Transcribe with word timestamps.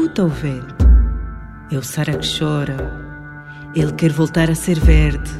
Escuta 0.00 0.24
o 0.24 0.28
vento. 0.28 0.86
É 1.70 1.76
o 1.76 1.82
Sara 1.82 2.16
que 2.16 2.26
chora. 2.26 2.74
Ele 3.74 3.92
quer 3.92 4.10
voltar 4.10 4.50
a 4.50 4.54
ser 4.54 4.80
verde. 4.80 5.30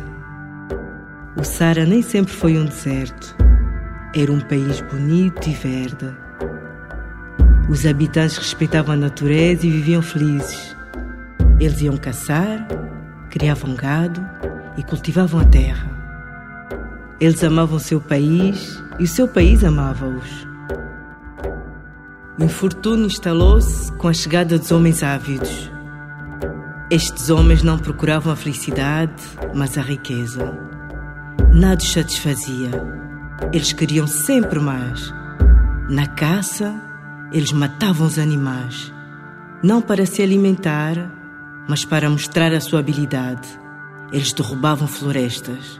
O 1.35 1.43
Sara 1.43 1.87
nem 1.87 2.03
sempre 2.03 2.35
foi 2.35 2.59
um 2.59 2.67
deserto. 2.67 3.35
Era 4.15 4.31
um 4.31 4.39
país 4.39 4.83
bonito 4.83 5.49
e 5.49 5.55
verde. 5.55 6.15
Os 7.71 7.87
habitantes 7.87 8.37
respeitavam 8.37 8.93
a 8.93 8.99
natureza 8.99 9.67
e 9.67 9.71
viviam 9.71 10.03
felizes. 10.03 10.77
Eles 11.59 11.81
iam 11.81 11.97
caçar, 11.97 12.69
criavam 13.31 13.75
gado 13.75 14.21
e 14.77 14.83
cultivavam 14.83 15.41
a 15.41 15.45
terra. 15.47 15.91
Eles 17.19 17.43
amavam 17.43 17.79
seu 17.79 17.99
país 17.99 18.79
e 18.99 19.05
o 19.05 19.09
seu 19.09 19.27
país 19.27 19.65
amava-os. 19.65 20.50
O 22.41 22.45
infortúnio 22.45 23.05
instalou-se 23.05 23.93
com 23.93 24.09
a 24.09 24.15
chegada 24.15 24.59
dos 24.59 24.73
homens 24.73 25.03
ávidos. 25.03 25.71
Estes 26.91 27.29
homens 27.29 27.63
não 27.63 27.79
procuravam 27.79 28.33
a 28.33 28.37
felicidade, 28.37 29.23
mas 29.55 29.77
a 29.77 29.83
riqueza. 29.83 30.59
Nada 31.53 31.83
os 31.83 31.93
satisfazia. 31.93 32.71
Eles 33.53 33.75
queriam 33.75 34.07
sempre 34.07 34.59
mais. 34.59 35.13
Na 35.91 36.07
caça, 36.07 36.75
eles 37.31 37.53
matavam 37.53 38.07
os 38.07 38.19
animais, 38.19 38.91
não 39.63 39.83
para 39.83 40.07
se 40.07 40.23
alimentar, 40.23 40.97
mas 41.69 41.85
para 41.85 42.09
mostrar 42.09 42.55
a 42.55 42.61
sua 42.61 42.81
habilidade. 42.81 43.47
Eles 44.11 44.33
derrubavam 44.33 44.89
florestas, 44.89 45.79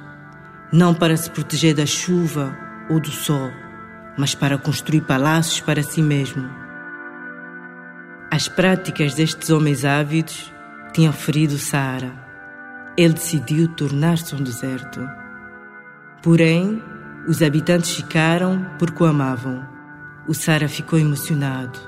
não 0.71 0.93
para 0.93 1.17
se 1.17 1.31
proteger 1.31 1.75
da 1.75 1.87
chuva 1.87 2.55
ou 2.91 3.01
do 3.01 3.11
sol 3.11 3.51
mas 4.17 4.35
para 4.35 4.59
construir 4.59 5.03
palácios 5.03 5.61
para 5.61 5.83
si 5.83 6.03
mesmo. 6.03 6.49
As 8.31 8.49
práticas 8.49 9.15
destes 9.15 9.51
homens 9.51 9.85
ávidos 9.85 10.53
tinham 10.93 11.13
ferido 11.13 11.59
Saara. 11.59 12.13
Ele 12.97 13.15
decidiu 13.15 13.69
tornar-se 13.69 14.35
um 14.35 14.43
deserto. 14.43 15.01
Porém, 16.23 16.83
os 17.27 17.43
habitantes 17.43 17.95
ficaram 17.95 18.67
porque 18.79 19.03
o 19.03 19.07
amavam. 19.07 19.67
O 20.29 20.35
Sara 20.35 20.69
ficou 20.69 20.99
emocionado. 20.99 21.79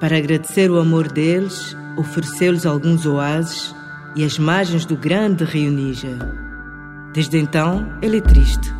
Para 0.00 0.16
agradecer 0.16 0.70
o 0.70 0.78
amor 0.78 1.10
deles, 1.10 1.76
ofereceu-lhes 1.96 2.66
alguns 2.66 3.06
oásis 3.06 3.74
e 4.14 4.24
as 4.24 4.38
margens 4.38 4.84
do 4.84 4.96
grande 4.96 5.44
rio 5.44 5.70
Níger. 5.70 6.18
Desde 7.12 7.38
então, 7.38 7.88
ele 8.02 8.18
é 8.18 8.20
triste. 8.20 8.74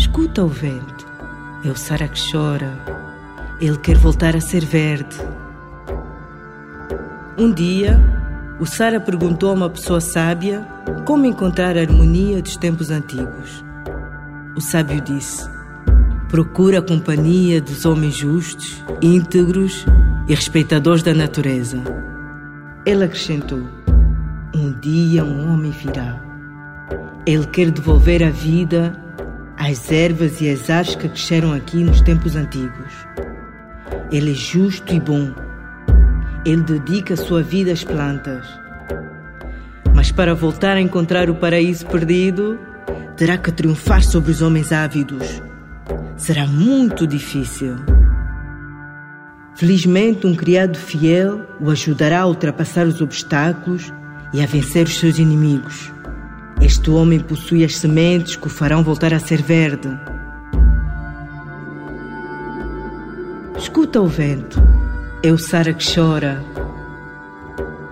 Escuta 0.00 0.42
o 0.42 0.48
vento. 0.48 1.06
É 1.62 1.68
o 1.68 1.76
Sara 1.76 2.08
que 2.08 2.18
chora. 2.32 2.72
Ele 3.60 3.76
quer 3.76 3.98
voltar 3.98 4.34
a 4.34 4.40
ser 4.40 4.64
verde. 4.64 5.14
Um 7.36 7.52
dia, 7.52 8.00
o 8.58 8.64
Sara 8.64 8.98
perguntou 8.98 9.50
a 9.50 9.52
uma 9.52 9.68
pessoa 9.68 10.00
sábia 10.00 10.66
como 11.04 11.26
encontrar 11.26 11.76
a 11.76 11.82
harmonia 11.82 12.40
dos 12.40 12.56
tempos 12.56 12.90
antigos. 12.90 13.62
O 14.56 14.60
sábio 14.62 15.02
disse: 15.02 15.46
Procura 16.30 16.78
a 16.78 16.82
companhia 16.82 17.60
dos 17.60 17.84
homens 17.84 18.14
justos, 18.14 18.82
íntegros 19.02 19.84
e 20.26 20.34
respeitadores 20.34 21.02
da 21.02 21.12
natureza. 21.12 21.76
Ele 22.86 23.04
acrescentou: 23.04 23.68
Um 24.54 24.72
dia 24.80 25.22
um 25.22 25.52
homem 25.52 25.70
virá. 25.72 26.18
Ele 27.26 27.46
quer 27.48 27.70
devolver 27.70 28.22
a 28.22 28.30
vida 28.30 29.09
as 29.60 29.92
ervas 29.92 30.40
e 30.40 30.48
as 30.48 30.70
aves 30.70 30.94
que 30.94 31.06
cresceram 31.06 31.52
aqui 31.52 31.84
nos 31.84 32.00
tempos 32.00 32.34
antigos. 32.34 32.92
Ele 34.10 34.30
é 34.30 34.34
justo 34.34 34.94
e 34.94 34.98
bom. 34.98 35.34
Ele 36.46 36.62
dedica 36.62 37.12
a 37.12 37.16
sua 37.16 37.42
vida 37.42 37.70
às 37.70 37.84
plantas. 37.84 38.46
Mas 39.94 40.10
para 40.10 40.34
voltar 40.34 40.78
a 40.78 40.80
encontrar 40.80 41.28
o 41.28 41.34
paraíso 41.34 41.86
perdido, 41.86 42.58
terá 43.18 43.36
que 43.36 43.52
triunfar 43.52 44.02
sobre 44.02 44.30
os 44.30 44.40
homens 44.40 44.72
ávidos. 44.72 45.42
Será 46.16 46.46
muito 46.46 47.06
difícil. 47.06 47.76
Felizmente, 49.56 50.26
um 50.26 50.34
criado 50.34 50.78
fiel 50.78 51.46
o 51.60 51.70
ajudará 51.70 52.20
a 52.20 52.26
ultrapassar 52.26 52.86
os 52.86 53.02
obstáculos 53.02 53.92
e 54.32 54.42
a 54.42 54.46
vencer 54.46 54.86
os 54.86 54.98
seus 54.98 55.18
inimigos. 55.18 55.92
Este 56.60 56.90
homem 56.90 57.18
possui 57.18 57.64
as 57.64 57.76
sementes 57.76 58.36
que 58.36 58.46
o 58.46 58.50
farão 58.50 58.82
voltar 58.82 59.14
a 59.14 59.18
ser 59.18 59.42
verde. 59.42 59.88
Escuta 63.56 64.00
o 64.00 64.06
vento. 64.06 64.62
É 65.22 65.32
o 65.32 65.38
Sara 65.38 65.72
que 65.72 65.94
chora. 65.94 66.42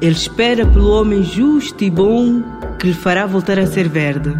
Ele 0.00 0.12
espera 0.12 0.66
pelo 0.66 0.90
homem 0.90 1.22
justo 1.24 1.82
e 1.82 1.90
bom 1.90 2.42
que 2.78 2.88
lhe 2.88 2.94
fará 2.94 3.26
voltar 3.26 3.58
a 3.58 3.66
ser 3.66 3.88
verde. 3.88 4.32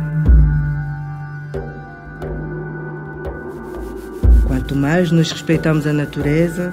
Quanto 4.47 4.77
mais 4.77 5.11
nós 5.11 5.33
respeitamos 5.33 5.87
a 5.87 5.93
natureza, 5.93 6.73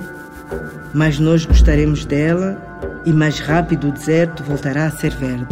mais 0.93 1.19
nós 1.19 1.45
gostaremos 1.45 2.05
dela 2.05 2.57
e 3.05 3.11
mais 3.13 3.39
rápido 3.39 3.89
o 3.89 3.91
deserto 3.91 4.43
voltará 4.43 4.85
a 4.85 4.91
ser 4.91 5.15
verde. 5.15 5.47